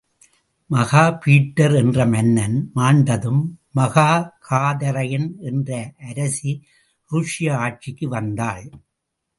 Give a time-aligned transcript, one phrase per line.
[0.69, 3.43] மகாபீட்டர் என்ற மன்னன் மாண்டதும்
[3.75, 5.69] மகாகாதரைன் என்ற
[6.09, 6.53] அரசி
[7.11, 8.65] ருஷ்ய ஆட்சிக்கு வந்தாள்.